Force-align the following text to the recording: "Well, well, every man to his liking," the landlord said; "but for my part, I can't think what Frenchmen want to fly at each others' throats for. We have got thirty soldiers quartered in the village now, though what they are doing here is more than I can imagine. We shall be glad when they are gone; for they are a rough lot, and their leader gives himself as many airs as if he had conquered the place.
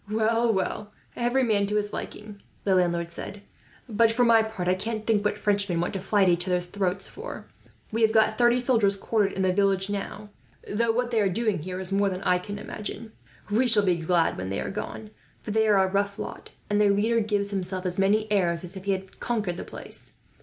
"Well, 0.09 0.51
well, 0.51 0.93
every 1.15 1.43
man 1.43 1.67
to 1.67 1.75
his 1.75 1.93
liking," 1.93 2.41
the 2.63 2.73
landlord 2.73 3.11
said; 3.11 3.43
"but 3.87 4.11
for 4.11 4.23
my 4.25 4.41
part, 4.41 4.67
I 4.67 4.73
can't 4.73 5.05
think 5.05 5.23
what 5.23 5.37
Frenchmen 5.37 5.79
want 5.79 5.93
to 5.93 5.99
fly 5.99 6.23
at 6.23 6.29
each 6.29 6.47
others' 6.47 6.65
throats 6.65 7.07
for. 7.07 7.45
We 7.91 8.01
have 8.01 8.11
got 8.11 8.35
thirty 8.35 8.59
soldiers 8.59 8.95
quartered 8.97 9.33
in 9.33 9.43
the 9.43 9.53
village 9.53 9.91
now, 9.91 10.29
though 10.67 10.91
what 10.91 11.11
they 11.11 11.21
are 11.21 11.29
doing 11.29 11.59
here 11.59 11.79
is 11.79 11.91
more 11.91 12.09
than 12.09 12.23
I 12.23 12.39
can 12.39 12.57
imagine. 12.57 13.11
We 13.51 13.67
shall 13.67 13.85
be 13.85 13.95
glad 13.97 14.39
when 14.39 14.49
they 14.49 14.59
are 14.59 14.71
gone; 14.71 15.11
for 15.43 15.51
they 15.51 15.67
are 15.67 15.77
a 15.77 15.87
rough 15.91 16.17
lot, 16.17 16.49
and 16.67 16.81
their 16.81 16.89
leader 16.89 17.19
gives 17.19 17.51
himself 17.51 17.85
as 17.85 17.99
many 17.99 18.25
airs 18.31 18.63
as 18.63 18.75
if 18.75 18.85
he 18.85 18.93
had 18.93 19.19
conquered 19.19 19.57
the 19.57 19.63
place. 19.63 20.13